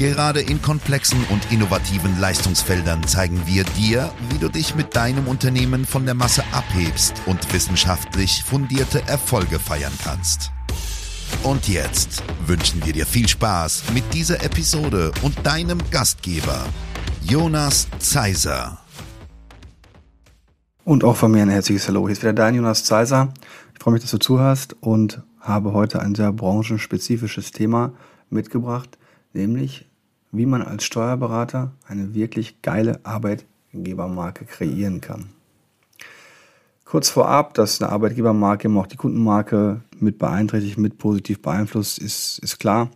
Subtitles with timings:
[0.00, 5.84] Gerade in komplexen und innovativen Leistungsfeldern zeigen wir dir, wie du dich mit deinem Unternehmen
[5.84, 10.52] von der Masse abhebst und wissenschaftlich fundierte Erfolge feiern kannst.
[11.42, 16.64] Und jetzt wünschen wir dir viel Spaß mit dieser Episode und deinem Gastgeber,
[17.20, 18.78] Jonas Zeiser.
[20.82, 22.06] Und auch von mir ein herzliches Hallo.
[22.06, 23.34] Hier ist wieder dein Jonas Zeiser.
[23.74, 27.92] Ich freue mich, dass du zuhörst und habe heute ein sehr branchenspezifisches Thema
[28.30, 28.96] mitgebracht,
[29.34, 29.89] nämlich
[30.32, 35.30] wie man als Steuerberater eine wirklich geile Arbeitgebermarke kreieren kann.
[36.84, 42.38] Kurz vorab, dass eine Arbeitgebermarke immer auch die Kundenmarke mit beeinträchtigt, mit positiv beeinflusst, ist,
[42.40, 42.90] ist klar.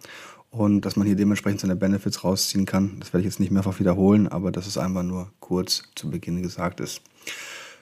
[0.50, 3.78] Und dass man hier dementsprechend seine Benefits rausziehen kann, das werde ich jetzt nicht mehrfach
[3.78, 7.02] wiederholen, aber dass es einfach nur kurz zu Beginn gesagt ist.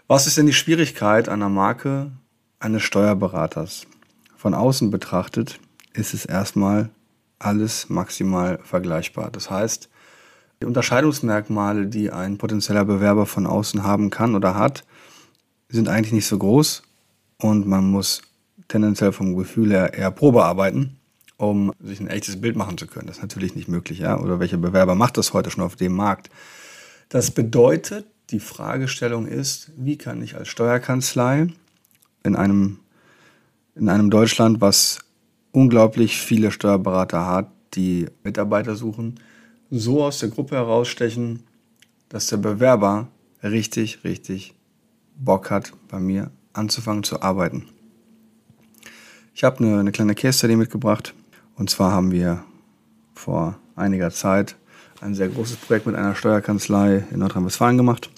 [0.06, 2.12] Was ist denn die Schwierigkeit einer Marke
[2.60, 3.86] eines Steuerberaters?
[4.36, 5.60] Von außen betrachtet
[5.94, 6.90] ist es erstmal
[7.44, 9.30] alles maximal vergleichbar.
[9.30, 9.88] Das heißt,
[10.60, 14.84] die Unterscheidungsmerkmale, die ein potenzieller Bewerber von außen haben kann oder hat,
[15.68, 16.82] sind eigentlich nicht so groß
[17.38, 18.22] und man muss
[18.68, 20.98] tendenziell vom Gefühl her eher Probe arbeiten,
[21.36, 23.06] um sich ein echtes Bild machen zu können.
[23.06, 24.18] Das ist natürlich nicht möglich, ja?
[24.18, 26.30] Oder welcher Bewerber macht das heute schon auf dem Markt?
[27.08, 31.48] Das bedeutet, die Fragestellung ist, wie kann ich als Steuerkanzlei
[32.22, 32.78] in einem,
[33.74, 35.00] in einem Deutschland, was
[35.52, 39.20] unglaublich viele Steuerberater hat, die Mitarbeiter suchen,
[39.70, 41.44] so aus der Gruppe herausstechen,
[42.08, 43.08] dass der Bewerber
[43.42, 44.54] richtig, richtig
[45.16, 47.68] Bock hat, bei mir anzufangen zu arbeiten.
[49.34, 51.14] Ich habe eine, eine kleine Case Study mitgebracht.
[51.56, 52.44] Und zwar haben wir
[53.14, 54.56] vor einiger Zeit
[55.00, 58.10] ein sehr großes Projekt mit einer Steuerkanzlei in Nordrhein-Westfalen gemacht.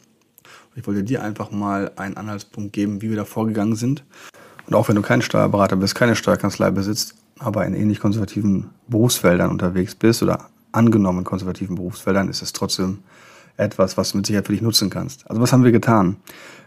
[0.77, 4.05] Ich wollte dir einfach mal einen Anhaltspunkt geben, wie wir da vorgegangen sind.
[4.67, 9.51] Und auch wenn du kein Steuerberater bist, keine Steuerkanzlei besitzt, aber in ähnlich konservativen Berufsfeldern
[9.51, 12.99] unterwegs bist oder angenommen konservativen Berufsfeldern, ist es trotzdem
[13.57, 15.29] etwas, was du mit Sicherheit für dich nutzen kannst.
[15.31, 16.17] Also was haben wir getan?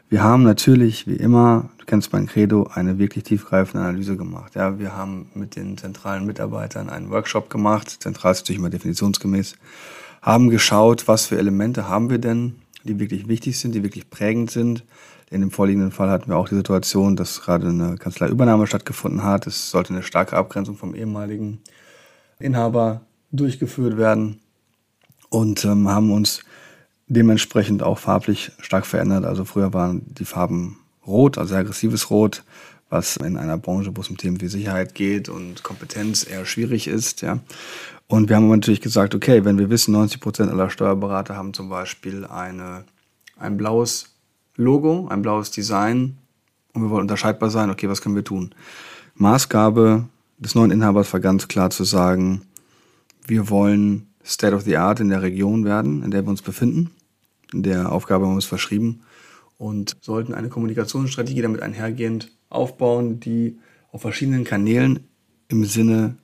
[0.10, 4.56] Wir haben natürlich, wie immer, du kennst mein Credo, eine wirklich tiefgreifende Analyse gemacht.
[4.56, 9.56] Ja, wir haben mit den zentralen Mitarbeitern einen Workshop gemacht, zentral ist natürlich immer definitionsgemäß,
[10.22, 14.50] haben geschaut, was für Elemente haben wir denn, die wirklich wichtig sind, die wirklich prägend
[14.50, 14.86] sind,
[15.30, 19.46] in dem vorliegenden Fall hatten wir auch die Situation, dass gerade eine Kanzleiübernahme stattgefunden hat.
[19.46, 21.62] Es sollte eine starke Abgrenzung vom ehemaligen
[22.40, 23.02] Inhaber
[23.32, 24.40] durchgeführt werden
[25.30, 26.42] und ähm, haben uns
[27.08, 29.26] dementsprechend auch farblich stark verändert.
[29.26, 32.44] Also früher waren die Farben rot, also aggressives Rot,
[32.90, 36.88] was in einer Branche, wo es um Themen wie Sicherheit geht und Kompetenz eher schwierig
[36.88, 37.22] ist.
[37.22, 37.40] Ja.
[38.08, 41.68] Und wir haben natürlich gesagt, okay, wenn wir wissen, 90 Prozent aller Steuerberater haben zum
[41.68, 42.86] Beispiel eine,
[43.38, 44.17] ein blaues
[44.58, 46.18] Logo, ein blaues Design
[46.74, 48.54] und wir wollen unterscheidbar sein, okay, was können wir tun?
[49.16, 50.06] Maßgabe
[50.38, 52.42] des neuen Inhabers war ganz klar zu sagen,
[53.26, 56.92] wir wollen State of the Art in der Region werden, in der wir uns befinden.
[57.54, 59.02] In der Aufgabe haben wir uns verschrieben
[59.58, 63.58] und sollten eine Kommunikationsstrategie damit einhergehend aufbauen, die
[63.92, 65.08] auf verschiedenen Kanälen
[65.48, 66.18] im Sinne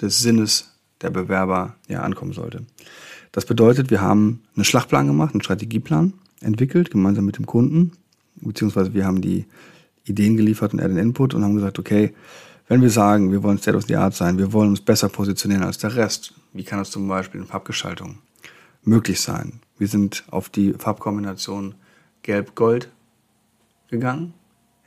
[0.00, 2.64] des Sinnes der Bewerber ja ankommen sollte.
[3.32, 7.92] Das bedeutet, wir haben einen Schlachtplan gemacht, einen Strategieplan entwickelt, gemeinsam mit dem Kunden,
[8.36, 9.46] beziehungsweise wir haben die
[10.04, 12.12] Ideen geliefert und er den Input und haben gesagt, okay,
[12.68, 15.64] wenn wir sagen, wir wollen State of the Art sein, wir wollen uns besser positionieren
[15.64, 18.18] als der Rest, wie kann das zum Beispiel in Farbgestaltung
[18.82, 19.60] möglich sein?
[19.78, 21.74] Wir sind auf die Farbkombination
[22.22, 22.90] Gelb-Gold
[23.88, 24.34] gegangen.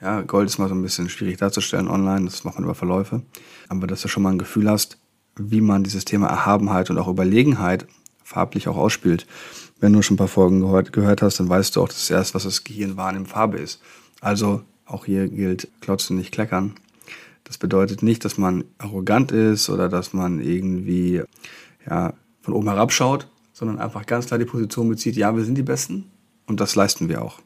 [0.02, 3.22] Ja, Gold ist mal so ein bisschen schwierig darzustellen online, das macht man über Verläufe.
[3.70, 4.98] Aber dass du schon mal ein Gefühl hast,
[5.36, 7.88] wie man dieses Thema Erhabenheit und auch Überlegenheit
[8.34, 9.28] farblich auch ausspielt.
[9.80, 12.34] Wenn du schon ein paar Folgen gehört, gehört hast, dann weißt du auch, dass erst,
[12.34, 13.82] was das Gehirn wahrnimmt, Farbe ist.
[14.22, 16.74] Also auch hier gilt, klotzen, nicht kleckern.
[17.44, 21.22] Das bedeutet nicht, dass man arrogant ist oder dass man irgendwie
[21.86, 25.64] ja, von oben herabschaut, sondern einfach ganz klar die Position bezieht, ja, wir sind die
[25.64, 26.06] Besten
[26.48, 27.40] und das leisten wir auch.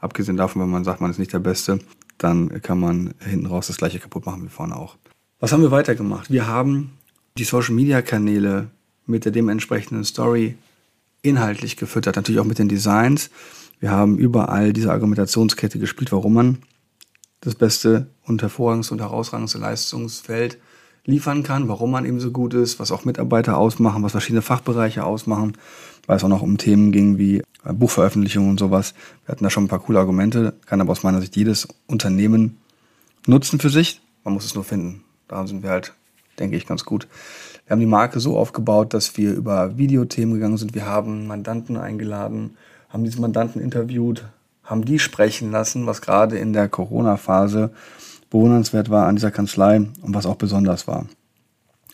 [0.00, 1.80] Abgesehen davon, wenn man sagt, man ist nicht der Beste,
[2.18, 4.96] dann kann man hinten raus das gleiche kaputt machen wie vorne auch.
[5.40, 6.30] Was haben wir weitergemacht?
[6.30, 6.92] Wir haben
[7.36, 8.70] die Social-Media-Kanäle
[9.06, 10.56] mit der dementsprechenden Story
[11.22, 13.30] inhaltlich gefüttert, natürlich auch mit den Designs.
[13.80, 16.58] Wir haben überall diese Argumentationskette gespielt, warum man
[17.40, 20.58] das beste und hervorragendste und herausragendste Leistungsfeld
[21.04, 25.04] liefern kann, warum man eben so gut ist, was auch Mitarbeiter ausmachen, was verschiedene Fachbereiche
[25.04, 25.56] ausmachen,
[26.06, 28.94] weil es auch noch um Themen ging wie äh, Buchveröffentlichung und sowas.
[29.24, 32.58] Wir hatten da schon ein paar coole Argumente, kann aber aus meiner Sicht jedes Unternehmen
[33.26, 34.00] nutzen für sich.
[34.24, 35.04] Man muss es nur finden.
[35.28, 35.92] Daran sind wir halt,
[36.38, 37.08] denke ich, ganz gut.
[37.66, 40.74] Wir haben die Marke so aufgebaut, dass wir über Videothemen gegangen sind.
[40.74, 42.56] Wir haben Mandanten eingeladen,
[42.88, 44.24] haben diese Mandanten interviewt,
[44.62, 47.70] haben die sprechen lassen, was gerade in der Corona-Phase
[48.30, 51.06] bewundernswert war an dieser Kanzlei und was auch besonders war.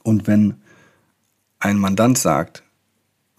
[0.03, 0.55] Und wenn
[1.59, 2.63] ein Mandant sagt,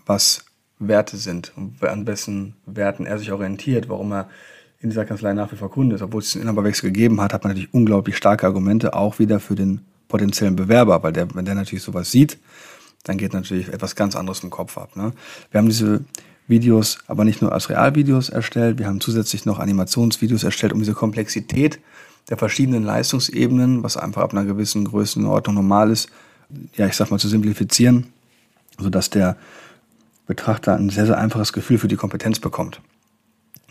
[0.06, 0.45] was
[0.80, 4.30] Werte sind und an wessen Werten er sich orientiert, warum er
[4.80, 7.44] in dieser Kanzlei nach wie vor Kunde ist, obwohl es den Inhaberwechsel gegeben hat, hat
[7.44, 11.55] man natürlich unglaublich starke Argumente, auch wieder für den potenziellen Bewerber, weil der, wenn der
[11.55, 12.37] natürlich sowas sieht,
[13.03, 14.95] dann geht natürlich etwas ganz anderes im Kopf ab.
[14.95, 15.13] Ne?
[15.49, 16.01] Wir haben diese
[16.47, 20.93] Videos aber nicht nur als Realvideos erstellt, wir haben zusätzlich noch Animationsvideos erstellt, um diese
[20.93, 21.79] Komplexität
[22.29, 26.09] der verschiedenen Leistungsebenen, was einfach ab einer gewissen Größenordnung normal ist,
[26.75, 28.07] ja, ich sag mal, zu simplifizieren,
[28.77, 29.37] sodass der
[30.27, 32.81] Betrachter ein sehr, sehr einfaches Gefühl für die Kompetenz bekommt.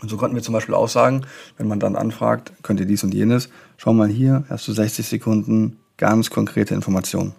[0.01, 1.21] Und so konnten wir zum Beispiel auch sagen,
[1.57, 5.07] wenn man dann anfragt, könnt ihr dies und jenes, schau mal hier, hast du 60
[5.07, 7.33] Sekunden ganz konkrete Informationen.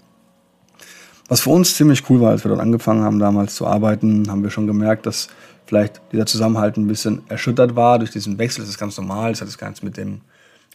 [1.28, 4.42] Was für uns ziemlich cool war, als wir dort angefangen haben, damals zu arbeiten, haben
[4.42, 5.28] wir schon gemerkt, dass
[5.66, 8.60] vielleicht dieser Zusammenhalt ein bisschen erschüttert war durch diesen Wechsel.
[8.60, 10.20] Das ist ganz normal, das hat jetzt gar nichts mit dem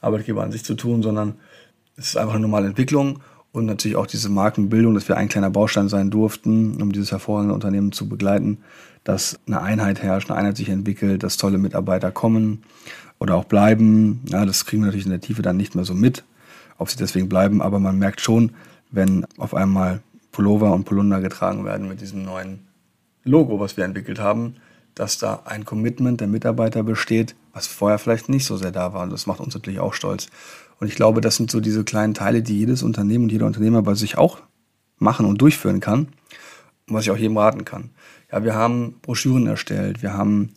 [0.02, 1.36] Arbeitgeber an sich zu tun, sondern
[1.96, 3.20] es ist einfach eine normale Entwicklung
[3.54, 7.54] und natürlich auch diese Markenbildung, dass wir ein kleiner Baustein sein durften, um dieses hervorragende
[7.54, 8.58] Unternehmen zu begleiten,
[9.04, 12.64] dass eine Einheit herrscht, eine Einheit sich entwickelt, dass tolle Mitarbeiter kommen
[13.20, 14.22] oder auch bleiben.
[14.28, 16.24] Ja, das kriegen wir natürlich in der Tiefe dann nicht mehr so mit,
[16.78, 18.52] ob sie deswegen bleiben, aber man merkt schon,
[18.92, 20.02] wenn auf einmal
[20.32, 22.68] Pullover und Polunder getragen werden mit diesem neuen
[23.24, 24.56] Logo, was wir entwickelt haben,
[24.96, 29.04] dass da ein Commitment der Mitarbeiter besteht, was vorher vielleicht nicht so sehr da war.
[29.04, 30.28] Und das macht uns natürlich auch stolz.
[30.80, 33.82] Und ich glaube, das sind so diese kleinen Teile, die jedes Unternehmen und jeder Unternehmer
[33.82, 34.40] bei sich auch
[34.98, 36.08] machen und durchführen kann.
[36.88, 37.90] Und was ich auch jedem raten kann.
[38.32, 40.02] Ja, wir haben Broschüren erstellt.
[40.02, 40.52] Wir haben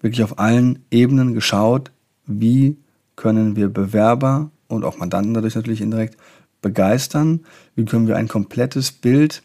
[0.00, 1.90] wirklich auf allen Ebenen geschaut,
[2.26, 2.76] wie
[3.16, 6.16] können wir Bewerber und auch Mandanten dadurch natürlich indirekt
[6.62, 7.44] begeistern.
[7.74, 9.42] Wie können wir ein komplettes Bild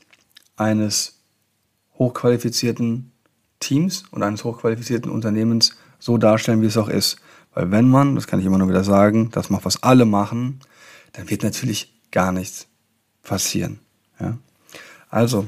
[0.55, 1.19] eines
[1.95, 3.11] hochqualifizierten
[3.59, 7.17] Teams und eines hochqualifizierten Unternehmens so darstellen, wie es auch ist.
[7.53, 10.59] Weil wenn man, das kann ich immer nur wieder sagen, das macht, was alle machen,
[11.13, 12.67] dann wird natürlich gar nichts
[13.23, 13.79] passieren.
[14.19, 14.37] Ja?
[15.09, 15.47] Also,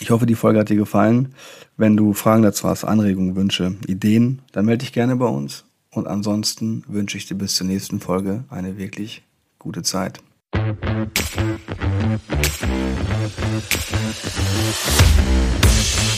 [0.00, 1.34] ich hoffe, die Folge hat dir gefallen.
[1.76, 5.64] Wenn du Fragen dazu hast, Anregungen, Wünsche, Ideen, dann melde dich gerne bei uns.
[5.94, 9.22] Und ansonsten wünsche ich dir bis zur nächsten Folge eine wirklich
[9.60, 10.20] gute Zeit.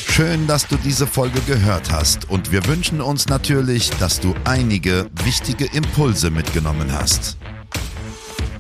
[0.09, 5.11] Schön, dass du diese Folge gehört hast und wir wünschen uns natürlich, dass du einige
[5.25, 7.37] wichtige Impulse mitgenommen hast.